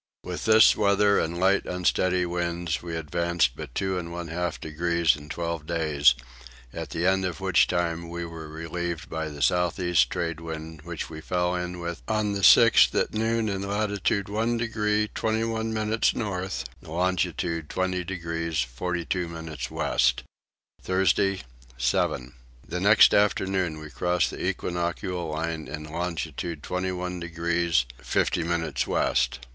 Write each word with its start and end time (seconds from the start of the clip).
With 0.23 0.45
this 0.45 0.75
weather 0.75 1.19
and 1.19 1.37
light 1.39 1.65
unsteady 1.67 2.25
winds 2.25 2.81
we 2.81 2.95
advanced 2.95 3.55
but 3.55 3.75
2 3.75 3.97
1/2 3.97 4.59
degrees 4.59 5.15
in 5.15 5.29
twelve 5.29 5.67
days; 5.67 6.15
at 6.73 6.89
the 6.89 7.05
end 7.05 7.23
of 7.23 7.39
which 7.39 7.67
time 7.67 8.09
we 8.09 8.25
were 8.25 8.47
relieved 8.47 9.11
by 9.11 9.27
the 9.27 9.43
south 9.43 9.79
east 9.79 10.09
tradewind 10.09 10.81
which 10.83 11.11
we 11.11 11.21
fell 11.21 11.53
in 11.55 11.79
with 11.79 12.01
on 12.07 12.31
the 12.31 12.39
6th 12.41 12.99
at 12.99 13.13
noon 13.13 13.47
in 13.47 13.61
latitude 13.61 14.27
1 14.27 14.57
degree 14.57 15.07
21 15.13 15.71
minutes 15.71 16.15
north 16.15 16.63
and 16.81 16.89
longitude 16.91 17.69
20 17.69 18.03
degrees 18.03 18.59
42 18.61 19.27
minutes 19.27 19.69
west. 19.69 20.23
Thursday 20.81 21.41
7. 21.77 22.33
The 22.67 22.79
next 22.79 23.13
afternoon 23.13 23.77
we 23.77 23.91
crossed 23.91 24.31
the 24.31 24.43
equinoctial 24.43 25.27
line 25.29 25.67
in 25.67 25.83
longitude 25.83 26.63
21 26.63 27.19
degrees 27.19 27.85
50 27.99 28.41
minutes 28.41 28.87
west. 28.87 29.45